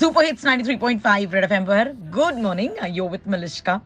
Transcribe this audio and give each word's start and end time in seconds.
Super 0.00 0.24
hits 0.24 0.44
93.5 0.44 1.34
red 1.34 1.44
FM 1.44 1.64
पर। 1.64 1.88
Good 2.10 2.34
morning 2.34 2.70
yo 2.88 3.08
with 3.08 3.20
Malishka? 3.28 3.80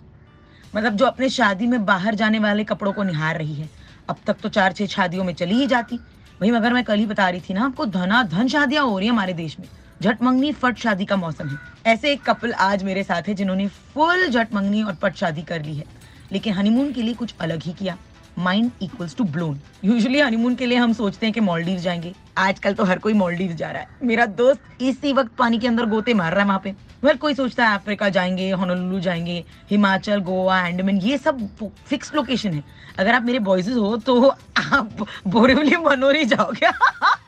मतलब 0.76 0.96
जो 0.96 1.06
अपने 1.06 1.28
शादी 1.28 1.66
में 1.66 1.84
बाहर 1.84 2.14
जाने 2.14 2.38
वाले 2.38 2.64
कपड़ों 2.64 2.92
को 2.92 3.02
निहार 3.02 3.38
रही 3.38 3.54
है, 3.54 3.70
अब 4.08 4.16
तक 4.26 4.34
तो 4.34 4.48
चार 4.48 4.72
छह 4.72 4.86
शादियों 4.86 5.24
में 5.24 5.34
चली 5.34 5.54
ही 5.54 5.66
जाती। 5.66 5.96
वही 6.42 6.50
मगर 6.50 6.72
मैं 6.72 6.84
कल 6.84 6.98
ही 6.98 7.06
बता 7.06 7.28
रही 7.28 7.40
थी 7.40 7.54
ना, 7.54 7.64
आपको 7.64 7.86
धना 7.86 8.22
धन 8.22 8.48
शादियाँ 8.48 8.84
हो 8.84 8.98
रही 8.98 9.08
है 9.08 9.14
हमारे 9.14 9.32
देश 9.32 9.58
में। 9.60 9.66
झट 10.02 10.22
मंगनी 10.22 10.52
फट 10.52 10.76
शादी 10.76 11.04
का 11.04 11.16
मौसम 11.16 11.48
है। 11.48 11.58
ऐसे 11.86 12.12
एक 12.12 12.22
कपल 12.22 12.52
आज 12.52 12.82
मेरे 12.82 13.02
साथ 13.02 13.22
है 13.22 13.34
जिन्होंने 13.34 13.68
फुल 13.68 14.28
झट 14.28 14.54
मंगनी 14.54 14.82
और 14.82 14.94
पट 14.94 15.14
शादी 15.14 15.42
कर 15.42 15.62
ली 15.62 15.74
है। 15.74 15.84
लेकिन 16.32 16.54
हनीमून 16.54 16.92
के 16.92 17.02
लिए 17.02 17.14
कुछ 17.14 17.34
अलग 17.40 17.62
ही 17.62 17.72
किया। 17.72 17.96
Mind 18.38 18.70
equals 18.82 19.14
to 19.16 19.24
blown 19.24 19.58
usually 19.84 20.20
honeymoon 20.20 20.54
के 20.54 20.66
लिए 20.66 20.78
हम 20.78 20.92
सोचते 20.92 21.26
हैं 21.26 21.32
कि 21.32 21.40
मॉलडीव 21.40 21.78
जाएँगे। 21.78 22.12
आजकल 22.38 22.74
तो 22.74 22.84
हर 22.84 22.98
कोई 22.98 23.12
मॉलडीव 23.12 23.52
जा 23.52 23.70
रहा 23.70 23.82
है। 23.82 23.88
मेरा 24.02 24.26
दोस्त 24.26 24.82
इसी 24.82 25.12
वक्त 25.12 25.32
पानी 25.38 25.58
के 25.58 25.68
अंदर 25.68 25.86
गोते 25.86 26.14
मार 26.14 26.32
रहा 26.32 26.42
है 26.42 26.46
वहाँ 26.46 26.60
पे। 26.64 26.70
हर 27.04 27.16
कोई 27.16 27.34
सोचता 27.34 27.66
है 27.68 27.78
अफ्रीका 27.78 28.08
जाएँगे 28.08 28.50
होनोलुलु 28.50 29.00
जाएँगे 29.00 29.44
हिमाचल 29.70 30.20
गोवा 30.20 30.60
एंडमैन 30.60 30.98
ये 30.98 31.18
सब 31.18 31.48
फिक्स 31.86 32.14
लोकेशन 32.14 32.54
है। 32.54 32.64
अगर 32.98 33.14
आप 33.14 33.22
मेरे 33.22 33.38
बॉयजेस 33.40 33.76
हो 33.76 33.96
तो 33.96 34.20
आप 34.28 35.06
बोरेवली 35.26 35.76
मनोरी 35.76 36.24
जाओगे। 36.24 36.66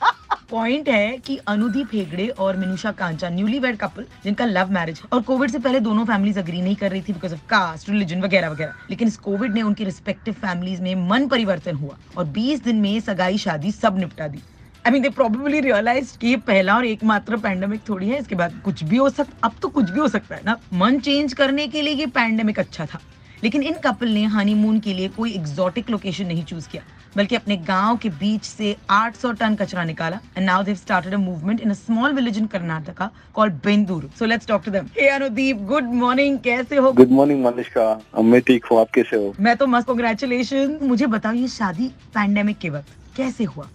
पॉइंट 0.50 0.88
है 0.88 1.16
कि 1.18 1.36
अनुदीप 1.48 1.88
हेगड़े 1.92 2.26
और 2.28 2.56
Minusha 2.56 2.90
Kancha 2.92 3.28
newly 3.28 3.58
wed 3.58 3.76
couple 3.76 4.04
जिनका 4.24 4.44
लव 4.44 4.70
मैरिज 4.70 5.00
और 5.12 5.22
कोविड 5.22 5.50
से 5.50 5.58
पहले 5.58 5.80
दोनों 5.80 6.04
फैमिलीज़ 6.04 6.38
अग्री 6.38 6.60
नहीं 6.62 6.76
कर 6.76 6.90
रही 6.90 7.00
थी 7.02 7.12
बिकॉज़ 7.12 7.32
ऑफ़ 7.34 7.40
कास्ट 7.40 7.88
रिलीजन 7.88 8.20
वगैरह 8.20 8.48
वगैरह। 8.48 8.74
लेकिन 8.90 9.08
इस 9.08 9.16
कोविड 9.16 9.54
ने 9.54 9.62
उनकी 9.62 9.84
रिस्पेक्टिव 9.84 10.34
फैमिलीज़ 10.34 10.82
में 10.82 11.08
मन 11.08 11.26
परिवर्तन 11.28 11.74
हुआ 11.74 11.98
और 12.16 12.24
20 12.24 12.64
दिन 12.64 12.76
में 12.76 13.00
सगाई 13.00 13.38
शादी 13.38 13.72
सब 13.72 13.98
निपटा 13.98 14.28
दी। 14.28 14.38
I 14.86 14.92
mean 14.92 15.02
they 15.02 15.08
probably 15.08 15.60
realise 15.60 16.16
कि 16.18 16.28
ये 16.28 16.36
पहला 16.36 16.76
और 16.76 16.84
एकमात्र 16.84 17.36
पैंडेमिक 17.36 17.80
थोड़ी 17.88 18.08
है, 18.08 18.18
इसके 18.18 18.34
बाद 18.34 18.60
कुछ 18.64 18.84
भी 18.84 18.96
हो 18.96 19.10
सकता 19.10 19.38
अब 19.44 19.54
तो 19.62 19.68
कुछ 19.68 19.90
भी 19.90 20.00
हो 20.00 20.08
सकता 20.08 20.34
है 20.34 20.42
ना। 20.44 20.56
मन 20.74 20.98
चेंज 20.98 21.32
करने 21.32 21.66
के 21.66 21.82
लिए 21.82 21.94
ये 21.94 22.06
पैंडेमिक 22.06 22.58
अच्छा 22.58 22.86
था। 22.86 23.00
लेकिन 23.44 23.62
इन 23.62 23.74
कपल 23.74 24.08
ने 24.08 24.24
हनीमून 24.24 24.78
के 24.80 24.94
लिए 24.94 25.08
कोई 25.08 25.32
एग्जॉटिक 25.32 25.90
लोकेशन 25.90 26.26
नहीं 26.26 26.44
चूज़ 26.44 26.68
किया। 26.68 26.82
बल्कि 27.16 27.36
अपने 27.36 27.56
गाँव 27.68 27.96
के 27.96 28.08
बीच 28.20 28.44
से 28.44 28.74
800 28.92 29.32
टन 29.40 29.54
कचरा 29.60 29.84
निकाला 29.84 30.18
and 30.36 30.46
now 30.46 30.62
they've 30.64 30.74
started 30.76 31.14
a 31.14 31.18
movement 31.18 31.60
in 31.60 31.70
a 31.70 31.74
small 31.74 32.12
village 32.14 32.38
in 32.38 32.46
Karnataka 32.54 33.10
called 33.34 33.54
Bendur 33.64 34.08
so 34.18 34.24
let's 34.24 34.46
talk 34.46 34.64
to 34.64 34.70
them 34.70 34.88
hey 34.98 35.08
Anudeep 35.08 35.62
good 35.68 35.92
morning 35.94 36.38
कैसे 36.44 36.76
हो? 36.76 36.92
गुड 36.92 37.10
मॉर्निंग 37.10 37.44
मनीषा 37.44 38.22
मैं 38.22 38.40
ठीक 38.40 38.64
हूँ? 38.64 38.80
आप 38.80 38.90
कैसे 38.94 39.16
हो? 39.16 39.34
मैं 39.40 39.56
तो 39.56 39.66
मस्त 39.66 39.86
कांग्रेचुलेशन 39.86 40.78
मुझे 40.82 41.06
बताओ 41.16 41.32
ये 41.32 41.48
शादी 41.48 41.88
पैंडेमिक 42.14 42.58
के 42.58 42.70
वक्त 42.70 43.16
कैसे 43.16 43.44
हुआ? 43.44 43.68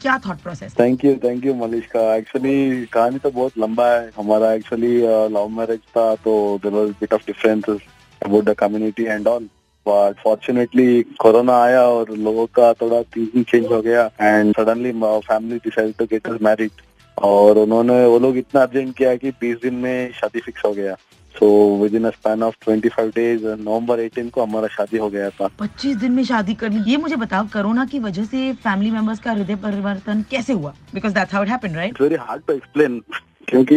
क्या 0.00 0.18
thought 0.26 0.36
process 0.42 0.74
thank 0.78 1.04
you 1.04 1.14
thank 1.24 1.44
you 1.46 1.54
Manisha 1.54 2.14
actually 2.16 2.84
कहानी 2.92 3.18
तो 3.18 3.30
बहुत 3.30 3.58
लंबा 3.58 3.88
है. 3.88 4.10
हमारा 4.16 4.52
एक्चुअली 4.52 4.96
लव 5.36 5.48
मैरिज 5.56 5.80
था 5.96 6.14
तो 6.24 6.34
there 6.62 6.72
was 6.72 6.90
bit 7.00 7.14
of 7.14 7.26
differences 7.26 7.80
about 8.22 8.44
the 8.44 8.54
community 8.58 9.04
and 9.04 9.26
all 9.28 9.48
but 9.86 10.22
fortunately 10.24 11.02
corona 11.02 11.56
आया 11.62 11.82
और 11.82 12.10
लोगों 12.18 12.46
का 12.46 12.72
थोड़ा 12.72 13.02
थिंकिंग 13.02 13.44
चेंज 13.44 13.66
हो 13.66 13.80
गया 13.82 14.10
and 14.20 14.54
suddenly 14.56 14.92
family 15.02 15.56
decide 15.56 15.94
to 15.98 16.04
get 16.04 16.28
married 16.42 16.70
और 17.18 17.58
उन्होंने 17.58 18.04
वो 18.06 18.18
लोग 18.18 18.36
इतना 18.36 18.62
अर्जेंट 18.62 18.96
किया 18.96 19.14
कि 19.14 19.30
20 19.42 19.62
दिन 19.62 19.74
में 19.74 20.12
शादी 20.12 20.40
फिक्स 20.40 20.64
हो 20.64 20.72
गया। 20.72 20.94
So 21.34 21.48
with 21.82 21.94
in 21.94 22.08
span 22.10 22.42
of 22.42 22.54
25 22.68 23.08
days 23.16 23.46
November 23.46 24.00
18 24.00 24.30
को 24.30 24.42
हमारा 24.42 24.68
शादी 24.68 24.98
हो 24.98 25.08
गया 25.10 25.28
था। 25.30 25.48
25 25.60 25.96
दिन 25.96 26.12
में 26.12 26.24
शादी 26.24 26.54
कर 26.54 26.70
ली। 26.70 26.90
ये 26.90 26.96
मुझे 26.96 27.16
बताओ 27.16 27.46
कोरोना 27.46 27.84
की 27.84 27.98
वजह 27.98 28.24
से 28.24 28.52
फैमिली 28.64 28.90
मेंबर्स 28.90 29.18
का 29.18 29.32
हृदय 29.32 29.56
परिवर्तन 29.56 30.24
कैसे 30.30 30.52
हुआ? 30.52 30.74
Because 30.94 31.14
that's 31.14 31.34
how 31.34 31.44
it 31.44 31.50
happened 31.50 31.76
right 31.76 32.00
very 32.00 32.14
hard 32.20 32.42
to 32.46 32.52
explain 32.52 33.00
क्योंकि 33.48 33.76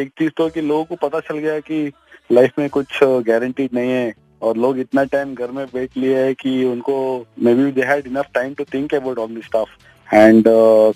एक 0.00 0.10
चीज़ 0.18 0.30
तो 0.36 0.48
कि 0.48 0.60
लोगों 0.60 0.84
को 0.84 1.08
पता 1.08 1.20
चल 1.20 1.38
गया 1.38 1.58
कि 1.60 1.90
लाइफ 2.32 2.58
में 2.58 2.68
कुछ 2.70 2.98
गारंटीड 3.02 3.70
नहीं 3.74 3.90
है। 3.90 4.12
और 4.44 4.56
लोग 4.56 4.78
इतना 4.78 5.04
टाइम 5.04 5.34
घर 5.34 5.50
में 5.50 5.66
बैठ 5.74 5.96
लिए 5.96 6.24
है 6.24 6.34
कि 6.34 6.64
उनको 6.64 6.96
may 7.42 7.54
be 7.54 7.70
they 7.72 7.82
had 7.82 8.06
enough 8.06 8.26
time 8.34 8.54
to 8.54 8.64
think 8.64 8.94
about 8.94 9.18
all 9.18 9.34
this 9.34 9.44
stuff 9.44 10.14
and 10.14 10.44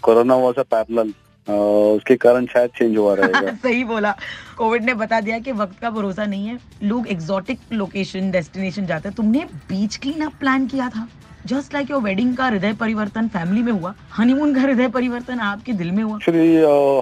corona 0.02 0.36
was 0.36 0.54
a 0.58 0.62
parallel 0.62 1.12
उसके 1.48 2.16
कारण 2.16 2.46
शायद 2.46 2.70
चेंज 2.70 2.96
हुआ 2.96 3.14
रहेगा। 3.14 3.52
सही 3.62 3.84
बोला। 3.84 4.14
कोविड 4.58 4.84
ने 4.84 4.94
बता 4.94 5.20
दिया 5.20 5.38
कि 5.38 5.52
वक्त 5.52 5.78
का 5.80 5.90
भरोसा 5.90 6.24
नहीं 6.24 6.46
है। 6.46 6.58
लोग 6.82 7.08
एग्जॉटिक 7.08 7.60
लोकेशन 7.72 8.30
डेस्टिनेशन 8.30 8.86
जाते 8.86 9.08
हैं। 9.08 9.16
तुमने 9.16 9.44
बीच 9.68 9.96
क्लीन 9.96 10.24
अप 10.24 10.32
प्लान 10.40 10.66
किया 10.66 10.88
था? 10.88 11.08
जस्ट 11.48 11.74
लाइक 11.74 11.90
योर 11.90 12.00
वेडिंग 12.02 12.36
का 12.36 12.46
हृदय 12.46 12.72
परिवर्तन 12.72 13.28
फैमिली 13.28 13.62
में 13.62 13.72
हुआ 13.72 13.94
हनीमून 14.16 14.54
का 14.54 14.60
हृदय 14.60 14.88
परिवर्तन 14.88 15.38
आपके 15.40 15.72
दिल 15.72 15.90
में 15.90 16.02
हुआ। 16.02 16.16
एक्चुअली 16.16 16.56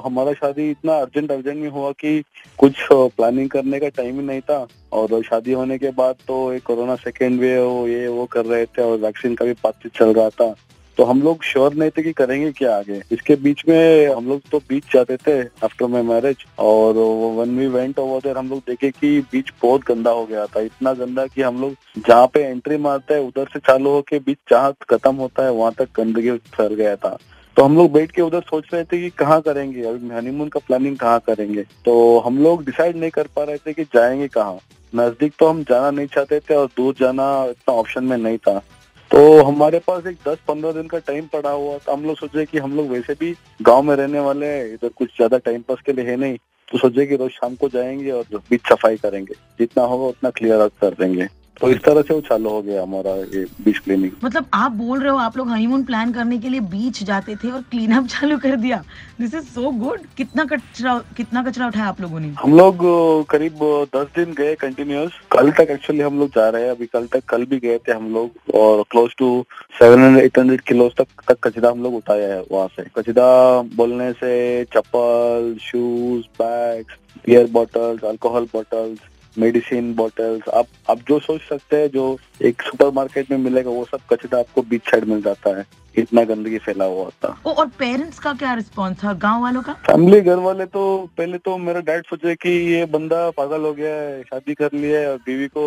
हमारा 0.05 0.33
शादी 0.33 0.71
इतना 0.71 0.97
अर्जेंट 0.97 1.31
अर्जेंट 1.33 1.57
में 1.57 1.69
हुआ 1.69 1.91
कि 1.93 2.23
कुछ 2.59 2.87
प्लानिंग 2.93 3.49
करने 3.51 3.81
का 3.81 3.89
टाइम 3.97 4.21
ही 4.21 4.27
नहीं 4.27 4.41
था। 4.41 4.67
और 4.93 5.23
शादी 5.23 5.53
होने 5.53 5.79
के 5.79 5.91
बाद 5.93 6.15
तो 6.29 6.37
कोरोना 6.65 6.95
सेकेंड 6.97 7.41
वेव 7.41 7.87
ये, 7.89 8.07
वो 8.09 8.27
कर 8.27 8.45
रहे 8.45 8.67
थे 8.67 8.83
और 8.83 8.99
वैक्सीन 8.99 9.35
का 9.35 9.45
भी 9.45 9.53
बातचीत 9.65 9.93
चल 9.97 10.13
रहा 10.15 10.29
था। 10.31 10.55
तो 10.99 11.05
हम 11.05 11.23
लोग 11.23 11.43
श्योर 11.45 11.75
नहीं 11.75 11.91
थे 11.91 12.03
कि 12.03 12.13
करेंगे 12.13 12.53
क्या 12.53 12.77
आगे। 12.77 13.01
इसके 13.13 13.35
बीच 13.37 13.63
में 13.69 14.15
हम 14.15 14.29
लोग 14.29 14.41
तो 14.53 14.59
बीच 14.59 14.85
जाते 14.95 15.17
थे 15.17 15.41
आफ्टर 15.65 15.87
माई 15.87 16.03
मैरिज 16.03 16.45
और 16.59 16.95
when 17.37 17.59
we 17.59 17.67
went 17.67 17.99
over 17.99 18.21
there 18.21 18.39
हम 18.39 18.49
लोग 18.49 18.59
देखे 18.59 18.91
कि 18.91 19.21
बीच 19.21 19.51
बहुत 19.63 19.85
गंदा 19.89 20.11
हो 20.11 20.27
गया 20.27 20.47
था। 20.47 20.61
इतना 20.61 20.93
गंदा 20.93 21.27
कि 21.27 21.43
हम 21.43 21.61
लोग 21.61 21.75
जहाँ 22.09 22.27
पे 22.27 22.45
एंट्री 22.45 22.77
मारते 22.77 23.15
हैं, 23.15 23.21
उधर 23.21 23.49
से 23.53 23.59
चालू 23.59 23.91
होके 23.91 24.19
बीच 24.19 24.39
जहाँ 24.51 24.75
खत्म 24.91 25.15
होता 25.15 25.45
है, 25.45 25.51
वहाँ 25.51 25.73
तक 25.79 25.89
गंदगी 25.97 26.31
फैल 26.31 26.75
गया 26.75 26.97
था। 26.97 27.19
तो 27.57 27.63
हम 27.63 27.77
लोग 27.77 27.93
बैठ 27.93 28.11
के 28.11 28.23
उधर 28.23 28.41
सोच 28.41 28.65
रहे 28.75 28.85
थे 28.85 29.01
कि 29.01 29.11
कहाँ 29.11 29.41
करेंगे? 29.41 29.83
अभी 29.83 30.09
हनीमून 30.09 30.49
का 30.49 30.61
प्लानिंग 30.67 30.97
कहाँ 30.97 31.21
करेंगे? 31.27 31.63
तो 31.63 32.19
हम 32.19 32.39
लोग 32.39 32.65
डिसाइड 32.65 32.97
नहीं 32.97 33.11
कर 33.11 33.27
पा 33.37 33.45
रहे 33.45 33.57
थे 33.57 33.73
कि 33.73 33.85
जाएँगे 33.85 34.29
कहाँ। 34.29 34.59
नज़दीक 34.95 35.33
तो 35.39 35.47
हम 35.47 35.63
जाना 35.63 35.91
नहीं 35.91 36.07
चाहते 36.07 36.41
थे 36.41 36.55
और 36.55 36.67
दूर 36.67 36.95
जाना 37.01 37.45
इतना 37.45 37.75
ऑप्शन 37.75 38.05
में 38.05 38.17
नहीं 38.17 38.39
था। 38.39 38.63
तो 39.11 39.43
हमारे 39.43 39.79
पास 39.79 40.07
एक 40.07 40.17
दस 40.27 40.39
पंद्रह 40.49 40.73
दिन 40.73 40.87
का 40.89 40.99
टाइम 40.99 41.27
पड़ा 41.33 41.51
हुआ 41.51 41.77
तो 41.79 41.93
हम 41.93 42.05
लोग 42.05 42.17
सोचे 42.17 42.45
कि 42.45 42.59
हम 42.59 42.77
लोग 42.77 42.89
वैसे 42.89 43.15
भी 43.15 43.33
गाँव 43.63 43.83
में 43.83 43.95
रहने 43.97 44.21
वाले 44.21 44.47
हैं, 44.47 44.65
इधर 44.75 44.89
कुछ 44.89 45.09
ज़्यादा 45.17 45.39
टाइम 45.39 45.63
पास 45.63 45.81
के 45.87 45.93
लिए 45.93 46.05
है 46.05 46.17
नहीं। 46.17 46.37
तो 46.69 46.79
सोचे 46.79 47.07
कि 47.07 47.17
रोज 47.17 47.31
शाम 47.31 47.55
को 47.55 47.69
जाएँगे 47.69 48.11
और 48.11 48.41
बीच 48.51 48.69
सफ़ाई 48.69 48.97
करेंगे। 48.97 49.35
जितना 49.59 49.85
होगा 49.85 50.07
उतना 50.07 50.31
क्लियर 50.31 50.61
आउट 50.61 50.73
कर 50.81 50.95
देंगे। 50.95 51.27
तो 51.61 51.69
इस 51.71 51.79
तरह 51.85 52.03
से 52.03 52.15
वो 52.15 52.21
चालू 52.21 52.49
हो 52.51 52.61
गया 52.63 52.83
हमारा 52.83 53.11
ये 53.35 53.45
बीच 53.65 53.79
क्लीनिंग 53.79 54.13
मतलब 54.25 54.47
आप 54.55 54.73
बोल 54.73 55.01
रहे 55.01 55.11
हो 55.11 55.17
आप 55.19 55.37
लोग 55.37 55.49
हनीमून 55.51 55.85
प्लान 55.85 56.13
करने 56.13 56.39
के 56.39 56.49
लिए 56.49 56.61
बीच 56.73 57.03
जाते 57.03 57.37
थे 57.37 57.51
और 57.51 57.63
क्लीन 57.71 57.93
अप 57.97 58.07
चालू 58.15 58.39
कर 58.39 58.57
दिया। 58.57 58.83
दिस 59.21 59.35
इज़ 59.35 59.45
सो 59.45 59.71
गुड 59.79 60.01
कितना 60.17 60.45
कचरा 60.45 60.99
कितना 61.17 61.43
कचरा 61.43 61.67
उठाया 61.67 61.87
आप 61.89 62.01
लोगों 62.01 62.21
ने? 62.21 62.29
हम 62.41 62.57
लोग 62.57 62.85
करीब 63.31 63.59
दस 63.97 64.07
दिन 64.17 64.35
गए 64.39 64.55
कंटिन्यूस 64.61 65.19
कल 65.33 65.51
तक 65.59 65.71
एक्चुअली 65.71 66.03
हम 66.03 66.19
लोग 66.19 66.29
जा 66.37 66.49
रहे 66.49 66.63
हैं। 66.65 66.71
अभी 66.71 66.87
कल 66.87 67.07
तक 67.13 67.25
कल 67.29 67.45
भी 67.45 67.59
गए 67.59 67.79
थे 67.89 67.93
हम 67.93 68.13
लोग 68.15 68.55
और 68.55 68.83
close 68.91 69.15
to 69.19 69.31
seven 69.79 70.03
hundred 70.05 70.25
eight 70.25 70.39
hundred 70.39 70.61
kilo 70.69 70.89
तक 70.99 71.07
तक 71.29 71.47
कचरा 71.47 71.71
हम 71.71 71.83
लोग 71.83 71.95
उठाया 71.95 72.29
है 72.35 72.43
वहाँ 72.53 72.69
से। 72.77 72.85
कचरा 72.97 73.31
बोलने 73.77 74.13
से 74.23 74.33
चप्पल 74.77 75.55
shoes 75.63 76.25
bags 76.43 76.97
beer 77.27 77.47
bottles 77.53 78.05
alcohol 78.05 78.45
bottles 78.53 78.99
medicine 79.39 79.95
bottles 79.95 80.49
आप 80.49 80.67
आप 80.91 80.99
जो 81.09 81.19
सोच 81.21 81.41
सकते 81.49 81.77
हैं 81.77 81.89
जो 81.91 82.05
एक 82.43 82.63
सुपरमार्केट 82.63 83.31
में 83.31 83.39
मिलेगा 83.39 83.71
वो 83.71 83.85
सब 83.85 84.01
कचरा 84.13 84.39
आपको 84.39 84.63
बीच 84.63 84.91
साइड 84.91 85.05
मिल 85.05 85.23
जाता 85.23 85.57
है। 85.59 85.65
इतना 85.95 86.23
गंदगी 86.25 86.59
फैला 86.59 86.85
हुआ 86.85 87.09
था 87.23 87.29
ओ, 87.47 87.51
और 87.51 87.67
पेरेंट्स 87.79 88.19
का 88.19 88.33
क्या 88.33 88.55
रिस्पॉन्स 88.55 89.05
था? 89.05 89.13
गाँव 89.13 89.43
वालों 89.43 89.63
का? 89.63 89.73
फैमिली 89.87 90.21
घर 90.21 90.39
वाले 90.39 90.65
तो 90.67 90.83
पहले 91.19 91.39
तो 91.39 91.57
मेरा 91.59 91.81
डैड 91.81 92.07
सोचे 92.07 92.35
कि 92.35 92.51
ये 92.73 92.85
बंदा 92.87 93.29
पागल 93.31 93.61
हो 93.61 93.73
गया 93.73 93.95
है 93.95 94.23
शादी 94.23 94.55
कर 94.55 94.73
लिया 94.75 95.01
है 95.01 95.11
और 95.13 95.19
बीवी 95.27 95.47
को 95.49 95.65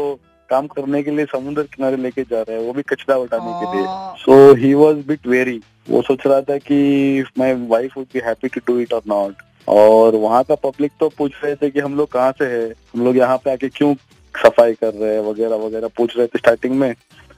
काम 0.50 0.68
करने 0.68 1.02
के 1.03 1.12
लिए 1.12 1.25
समुद्र 1.25 1.63
किनारे 1.74 1.97
लेके 1.97 2.24
जा 2.24 2.41
रहे 2.41 2.58
हैं 2.58 2.66
वो 2.66 2.74
भी 2.74 2.81
कचरा 2.90 3.16
उठाने 3.18 3.52
के 3.59 3.78
लिए। 3.78 3.85
So 4.19 4.53
he 4.56 4.74
was 4.74 5.06
bit 5.08 5.28
very 5.28 5.59
वो 5.90 6.02
सोच 6.02 6.25
रहा 6.28 6.41
था 6.41 6.58
कि 6.58 7.24
my 7.38 7.53
wife 7.68 7.97
would 7.97 8.06
be 8.13 8.19
happy 8.19 8.47
to 8.47 8.62
do 8.68 8.79
it 8.79 8.94
और 8.94 9.02
नॉट 9.08 9.41
और 9.69 10.16
वहाँ 10.16 10.44
का 10.44 10.56
पब्लिक 10.56 10.91
तो 11.00 11.09
पूछ 11.09 11.31
रहे 11.44 11.56
थे 11.56 11.69
कि 11.69 11.80
हम 11.80 11.96
लोग 11.97 12.12
कहाँ 12.12 12.31
से 12.31 12.46
है? 12.46 12.67
हम 12.94 13.03
लोग 13.05 13.17
यहाँ 13.17 13.38
पे 13.38 13.52
आके 13.52 13.70
क्यों 13.70 13.94
सफ़ाई 14.35 14.73
कर 14.73 14.94
रहे 14.94 15.14
हैं 15.14 15.22
वगैरह 15.22 15.55
वगैरह 15.58 15.88
पूछ 15.97 16.17
रहे 16.17 16.28
थे 16.28 16.40
स्टार्टिंग 16.40 16.76
में। 16.79 16.94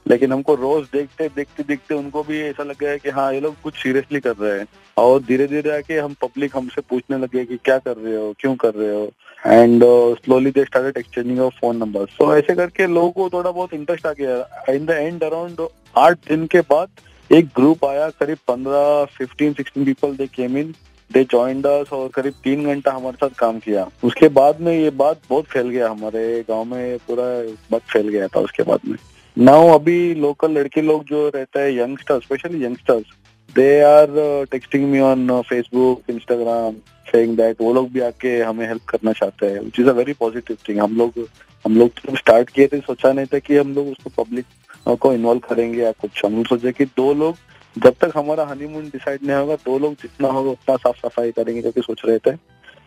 लेकिन 0.05 0.31
हमको 0.33 0.53
रोज 0.55 0.85
देखते 0.93 1.27
देखते 1.35 1.63
देखते 1.63 1.95
उनको 1.95 2.23
भी 2.23 2.39
ऐसा 2.41 2.63
लग 2.63 2.79
गया 2.79 2.95
कि 2.97 3.09
हाँ 3.09 3.31
ये 3.33 3.39
लोग 3.39 3.55
कुछ 3.63 3.75
सीरियसली 3.77 4.19
कर 4.19 4.35
रहे 4.35 4.59
हैं। 4.59 4.67
और 4.97 5.21
धीरे 5.23 5.47
धीरे 5.47 5.75
आके 5.77 5.97
हम 5.97 6.13
पब्लिक 6.21 6.55
हमसे 6.55 6.81
पूछने 6.81 7.17
लगे 7.17 7.45
कि 7.45 7.57
क्या 7.57 7.77
कर 7.77 7.97
रहे 7.97 8.15
हो, 8.15 8.33
क्यों 8.39 8.55
कर 8.55 8.73
रहे 8.73 8.95
हो? 8.95 9.11
And 9.45 9.83
slowly 10.15 10.51
they 10.51 10.63
started 10.63 10.97
exchanging 10.97 11.39
of 11.39 11.53
phone 11.53 11.77
number 11.77 12.05
तो 12.19 12.35
ऐसे 12.35 12.55
करके 12.55 12.87
लोगों 12.87 13.11
को 13.11 13.29
थोड़ा 13.29 13.51
बहुत 13.51 13.73
इंटरेस्ट 13.73 14.05
आ 14.07 14.13
गया। 14.19 14.73
इन 14.73 14.85
द 14.85 14.89
एंड 14.91 15.23
अराउंड 15.23 15.67
आठ 15.97 16.17
दिन 16.29 16.45
के 16.47 16.61
बाद 16.61 16.89
एक 17.29 17.45
ग्रुप 17.55 17.85
आया, 17.85 18.09
करीब 18.09 18.37
पंद्रह 18.47 19.05
fifteen 19.17 19.53
sixteen 19.53 19.85
people 19.85 20.15
they 20.15 20.27
came 20.27 20.57
in 20.57 20.73
they 21.13 21.23
joined 21.31 21.65
us 21.67 21.91
और 21.93 22.07
करीब 22.15 22.33
तीन 22.43 22.65
घंटा 22.65 22.91
हमारे 22.91 23.17
साथ 23.17 23.37
काम 23.39 23.59
किया। 23.59 23.87
उसके 24.03 24.27
बाद 24.31 24.61
में 24.61 24.73
ये 24.73 24.89
बात 24.97 25.19
बहुत 25.29 25.45
फैल 25.45 25.69
गया, 25.69 25.89
हमारे 25.89 26.23
गाँव 26.49 26.63
में 26.65 26.97
पूरा 27.07 27.25
बात 27.71 27.81
फैल 27.93 28.07
गया 28.09 28.27
था 28.27 28.39
उसके 28.39 28.63
बाद 28.63 28.79
में। 28.87 28.97
नाउ 29.37 29.67
अभी 29.73 30.13
लोकल 30.15 30.51
लड़के 30.51 30.81
लोग 30.81 31.03
जो 31.05 31.27
रहता 31.35 31.59
है 31.59 31.75
youngsters 31.77 32.23
specially 32.23 32.63
youngsters 32.63 33.13
they 33.55 33.69
are 33.83 34.07
texting 34.51 34.89
me 34.91 34.99
on 35.01 35.41
Facebook 35.49 36.09
Instagram 36.09 36.73
saying 37.07 37.35
that 37.37 37.61
वो 37.61 37.73
लोग 37.73 37.91
भी 37.91 37.99
आके 38.01 38.37
हमें 38.39 38.67
हेल्प 38.67 38.83
करना 38.89 39.11
चाहते 39.13 39.45
हैं 39.45 39.59
which 39.61 39.79
is 39.79 39.89
a 39.89 39.93
very 39.93 40.13
positive 40.19 40.57
thing 40.67 40.79
हम 40.79 40.97
लोग 40.97 41.25
हम 41.65 41.75
लोग 41.77 42.17
स्टार्ट 42.17 42.49
किए 42.49 42.67
थे, 42.67 42.79
सोचा 42.79 43.11
नहीं 43.13 43.25
था 43.25 43.39
कि 43.39 43.57
हम 43.57 43.73
लोग 43.75 43.87
उसको 43.87 44.23
पब्लिक 44.23 44.45
को 44.87 45.13
इन्वॉल्व 45.13 45.39
करेंगे 45.39 45.81
या 45.83 45.91
कुछ। 45.91 46.25
हम 46.25 46.43
सोचे 46.43 46.71
कि 46.71 46.85
दो 46.85 47.13
लोग, 47.13 47.35
जब 47.77 47.95
तक 48.01 48.11
हमारा 48.15 48.45
हनीमून 48.45 48.85
डिसाइड 48.85 49.19
नहीं 49.23 49.37
होगा, 49.37 49.55
दो 49.55 49.77
लोग 49.79 49.93
जितना 49.93 50.27
होगा 50.27 50.51
उतना 50.51 50.75
साफ़ 50.75 50.97
सफ़ाई 50.97 51.31
करेंगे 51.31 51.61
क्योंकि 51.61 51.81
सोच 51.81 52.01
रहे 52.05 52.17
थे। 52.17 52.37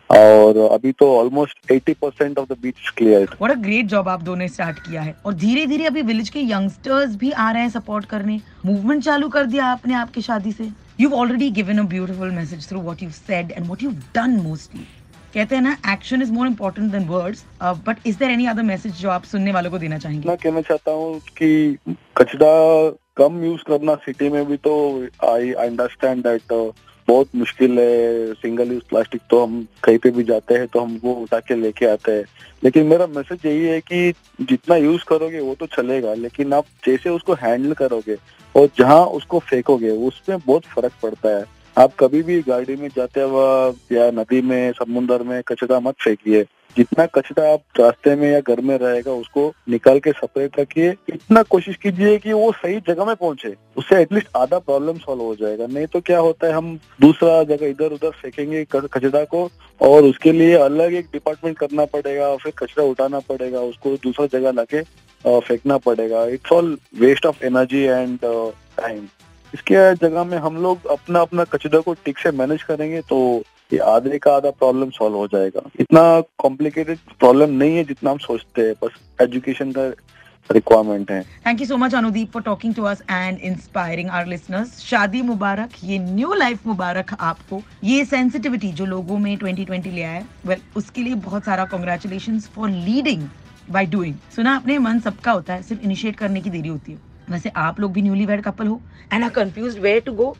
और 0.09 0.57
अभी 0.71 0.91
तो 0.91 1.05
almost 1.17 1.71
80 1.71 1.93
percent 1.93 2.39
of 2.39 2.53
the 2.53 2.57
beach 2.61 2.89
clear 2.97 3.35
what 3.41 3.51
a 3.51 3.61
great 3.61 3.85
job 3.85 4.09
आप 4.09 4.21
दोनों 4.21 4.37
ने 4.37 4.47
स्टार्ट 4.47 4.79
किया 4.79 5.01
है। 5.01 5.15
और 5.25 5.33
धीरे 5.33 5.65
धीरे 5.65 5.85
अभी 5.85 6.01
विलेज 6.01 6.29
के 6.29 6.39
यंगस्टर्स 6.41 7.15
भी 7.15 7.31
आ 7.31 7.49
रहे 7.51 7.61
हैं 7.61 7.69
सपोर्ट 7.69 8.05
करने। 8.05 8.39
मूवमेंट 8.65 9.03
चालू 9.03 9.29
कर 9.29 9.45
दिया 9.45 9.65
आपने 9.65 9.93
आपकी 9.93 10.21
शादी 10.21 10.51
से। 10.51 10.69
You 10.99 11.09
already 11.11 11.49
given 11.51 11.77
a 11.77 11.83
beautiful 11.83 12.31
message 12.31 12.67
through 12.69 12.81
what 12.81 13.03
you 13.03 13.09
said 13.09 13.51
and 13.51 13.65
what 13.65 13.83
you 13.83 13.91
done 14.15 14.39
mostly 14.43 14.85
कहते 15.35 15.55
हैं 15.55 15.61
ना 15.61 15.75
action 15.93 16.21
is 16.21 16.31
more 16.31 16.47
important 16.47 16.91
than 16.91 17.07
words 17.07 17.43
but 17.87 18.07
is 18.07 18.17
there 18.19 18.31
any 18.31 18.45
other 18.47 18.63
message 18.63 18.93
जो 18.97 19.09
आप 19.09 19.23
सुनने 19.25 19.51
वालों 19.51 19.71
को 19.71 19.77
देना 19.77 19.97
चाहेंगे? 19.97 20.27
मैं 20.27 20.37
कहना 20.37 20.61
चाहता 20.61 20.91
हूँ 20.91 21.19
कि 21.37 21.77
कचरा 22.17 22.51
कम 23.17 23.43
यूज़ 23.43 23.63
करना 23.67 23.95
सिटी 24.05 24.29
में 24.29 24.45
भी 24.47 24.57
तो 24.57 24.75
आई 25.29 25.51
अंडरस्टैंड 25.65 26.23
दैट 26.23 26.53
बहुत 27.07 27.35
मुश्किल 27.35 27.79
है। 27.79 28.33
सिंगल 28.33 28.71
यूज़ 28.73 28.83
प्लास्टिक 28.89 29.21
तो 29.29 29.43
हम 29.43 29.67
कहीं 29.83 29.97
पे 30.03 30.11
भी 30.11 30.23
जाते 30.23 30.53
हैं 30.53 30.67
तो 30.67 30.79
हम 30.79 30.99
वो 31.03 31.13
उठा 31.13 31.39
के 31.39 31.55
लेके 31.55 31.85
आते 31.85 32.11
हैं। 32.11 32.23
लेकिन 32.63 32.85
मेरा 32.87 33.07
मैसेज 33.07 33.45
यही 33.45 33.65
है 33.65 33.79
कि 33.81 34.13
जितना 34.41 34.75
यूज़ 34.75 35.03
करोगे 35.07 35.39
वो 35.39 35.55
तो 35.59 35.65
चलेगा। 35.75 36.13
लेकिन 36.13 36.53
आप 36.53 36.65
जैसे 36.85 37.09
उसको 37.09 37.33
हैंडल 37.41 37.73
करोगे 37.73 38.15
और 38.55 38.69
जहाँ 38.79 39.03
उसको 39.19 39.39
फेंकोगे, 39.49 39.89
उसमें 39.89 40.37
बहुत 40.45 40.63
फ़र्क 40.75 40.93
पड़ता 41.03 41.37
है। 41.37 41.43
आप 41.77 41.93
कभी 41.99 42.21
भी 42.23 42.39
गाड़ी 42.41 42.75
में 42.75 42.87
जाते 42.95 43.21
हुए 43.21 43.97
या 43.97 44.09
नदी 44.11 44.41
में 44.41 44.71
समुन्द्र 44.73 45.23
में 45.23 45.41
कचरा 45.47 45.79
मत 45.79 45.95
फेंकिए। 46.01 46.43
जितना 46.75 47.05
कचरा 47.05 47.51
आप 47.53 47.79
रास्ते 47.79 48.15
में 48.15 48.31
या 48.31 48.39
घर 48.39 48.61
में 48.61 48.77
रहेगा, 48.77 49.11
उसको 49.11 49.51
निकाल 49.69 49.99
के 49.99 50.11
सेपरेट 50.11 50.59
रखिए। 50.59 50.89
इतना 51.09 51.43
कोशिश 51.45 51.75
कीजिए 51.75 52.17
कि 52.17 52.33
वो 52.33 52.51
सही 52.53 52.79
जगह 52.87 53.05
में 53.05 53.15
पहुँचे। 53.15 53.53
उससे 53.77 54.01
एटलीस्ट 54.01 54.27
आधा 54.35 54.59
प्रॉब्लम 54.59 54.97
सॉल्व 54.97 55.21
हो 55.21 55.35
जाएगा। 55.35 55.67
नहीं 55.67 55.85
तो 55.87 56.01
क्या 56.01 56.19
होता 56.19 56.47
है, 56.47 56.53
हम 56.53 56.79
दूसरा 57.01 57.43
जगह 57.45 57.67
इधर 57.67 57.93
उधर 57.93 58.11
फेंकेंगे 58.11 58.63
कचरा 58.73 59.23
को 59.25 59.49
और 59.81 60.03
उसके 60.03 60.31
लिए 60.31 60.55
अलग 60.59 60.93
एक 60.93 61.05
डिपार्टमेंट 61.13 61.57
करना 61.57 61.85
पड़ेगा 61.87 62.27
और 62.27 62.37
फिर 62.37 62.53
कचरा 62.57 62.85
उठाना 62.85 63.19
पड़ेगा, 63.29 63.59
उसको 63.61 63.95
दूसरा 63.97 64.25
जगह 64.33 64.51
लाके 64.51 64.81
फेंकना 65.25 65.77
पड़ेगा। 65.79 66.25
It's 66.27 66.51
all 66.51 66.77
waste 66.99 67.25
of 67.25 67.45
energy 67.45 67.83
and 67.83 68.19
time 68.23 69.07
इसके 69.55 69.75
जगह 69.97 70.23
में 70.23 70.37
हम 70.39 70.61
लोग 70.63 70.87
अपना 70.91 71.19
अपना 71.21 71.43
कचरा 71.51 71.79
को 71.81 71.93
ठीक 72.05 72.17
से 72.19 72.31
मैनेज 72.39 72.63
करेंगे 72.63 73.01
तो 73.09 73.19
ये 73.73 73.77
आधे 73.91 74.17
का 74.19 74.35
आधा 74.35 74.49
प्रॉब्लम 74.53 74.89
सॉल्व 74.91 75.15
हो 75.15 75.27
जाएगा। 75.27 75.61
इतना 75.79 76.01
कॉम्प्लिकेटेड 76.39 76.97
प्रॉब्लम 77.19 77.53
नहीं 77.61 77.77
है 77.77 77.83
जितना 77.83 78.11
हम 78.11 78.17
सोचते 78.23 78.61
हैं 78.61 78.73
बस 78.83 78.99
एजुकेशन 79.21 79.71
का 79.71 79.85
रिक्वायरमेंट 80.49 81.11
है। 81.11 81.21
Thank 81.45 81.61
you 81.61 81.67
so 81.67 81.77
much 81.77 81.95
Anudeep 81.95 82.31
for 82.31 82.41
talking 82.41 82.75
to 82.75 82.83
us 82.83 83.01
and 83.09 83.39
inspiring 83.43 84.09
our 84.09 84.27
listeners 84.27 84.77
शादी 84.81 85.21
मुबारक 85.29 85.69
ये 85.83 85.97
न्यू 85.99 86.33
लाइफ 86.33 86.67
मुबारक 86.67 87.13
आपको 87.21 87.61
ये 87.83 88.05
सेंसिटिविटी 88.05 88.71
जो 88.73 88.85
लोगों 88.85 89.17
में 89.17 89.37
2020 89.39 89.87
ले 89.87 90.03
आया 90.03 90.19
वेल 90.45 90.57
well, 90.57 90.77
उसके 90.77 91.01
लिए 91.01 91.15
बहुत 91.25 91.45
सारा 91.45 91.65
congratulation 91.73 92.39
for 92.55 92.69
leading 92.69 93.27
by 93.71 93.85
doing 93.87 94.15
सुना 94.35 94.55
अपने 94.55 94.77
मन 94.79 94.99
सबका 94.99 95.31
होता 95.31 95.53
है 95.53 95.61
सिर्फ़ 95.63 95.83
इनिशिएट 95.83 96.15
करने 96.15 96.41
की 96.41 96.49
देरी 96.49 96.69
होती 96.69 96.91
है 96.91 97.13
वैसे 97.29 97.49
आप 97.57 97.79
लोग 97.79 97.93
भी 97.93 98.01
न्यूली 98.01 98.25
वेड 98.25 98.41
कपल 98.43 98.67
हो। 98.67 98.81
And 99.13 99.23
are 99.23 99.29
confuse 99.29 99.77
where 99.79 99.99
to 100.05 100.13
go 100.13 100.35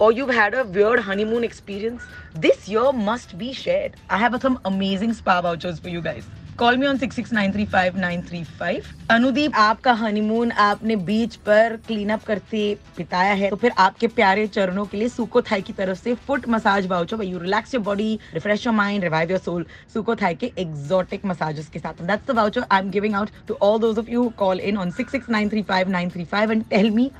और 0.00 0.18
you 0.18 0.26
had 0.26 0.54
a 0.54 0.62
weird 0.62 1.00
honeymoon 1.00 1.44
experience 1.44 2.08
this 2.36 2.68
your 2.68 2.94
must 2.96 3.34
be 3.36 3.52
share 3.54 3.96
I 4.10 4.20
have 4.20 4.38
some 4.38 4.56
amazing 4.66 5.12
spa 5.12 5.38
vouchers 5.40 5.80
for 5.80 5.92
you 5.92 6.02
guys 6.02 6.28
call 6.58 6.76
me 6.76 6.86
on 6.86 6.96
six 6.98 7.16
six 7.16 7.32
nine 7.32 7.52
three 7.52 7.64
five 7.64 7.96
nine 7.98 8.22
three 8.28 8.42
five 8.58 8.84
Anudeep 9.10 9.56
आपका 9.56 9.92
honeymoon 9.94 10.50
आपने 10.52 10.96
बीच 11.08 11.34
पर 11.46 11.76
clean 11.86 12.08
up 12.10 12.24
करते 12.26 12.62
बिताया 12.96 13.32
है 13.32 13.50
तो 13.50 13.56
फिर 13.56 13.72
आपके 13.78 14.06
प्यारे 14.16 14.46
चरणों 14.46 14.84
के 14.86 14.96
लिए 14.96 15.08
सुको 15.08 15.42
थाई 15.42 15.62
की 15.62 15.72
तरफ़ 15.72 15.98
से 15.98 16.14
foot 16.26 16.48
massage 16.48 16.86
voucher 16.86 17.22
you 17.24 17.38
relax 17.38 17.74
your 17.74 17.84
body 17.84 18.18
refresh 18.34 18.66
your 18.66 18.74
mind 18.74 19.04
revive 19.04 19.30
your 19.30 19.40
soul 19.40 19.66
Suko 19.94 20.14
Thai 20.22 20.34
के 20.34 20.52
एक्सोटिक 20.58 21.26
मसाजेस 21.26 21.68
के 21.72 21.78
साथ। 21.78 22.02
That's 22.02 22.26
the 22.30 22.36
voucher 22.36 22.64
I 22.70 22.80
am 22.80 22.90
giving 22.90 23.14
out 23.14 23.30
to 23.48 23.58
all 23.62 23.78
those 23.80 23.98
of 23.98 24.10
you 24.10 24.28
call 24.38 24.60
in 24.60 24.78
on 24.78 24.90
six 24.90 25.12
six 25.12 25.30
nine 25.30 25.48
three 25.48 25.62
five 25.68 25.90
nine 25.90 26.10
three 26.10 26.24
five 26.32 26.52
and 26.52 26.64
tell 26.70 26.90
me 26.90 27.10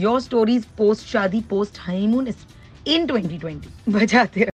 your 0.00 0.20
stories 0.20 0.64
post 0.78 1.06
शादी 1.06 1.40
post 1.50 1.80
honeymoon 1.88 2.32
in 2.88 3.06
2020 3.06 3.88
बजाते 3.88 4.48